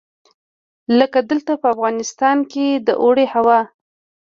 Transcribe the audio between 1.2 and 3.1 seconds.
دلته په افغانستان کې د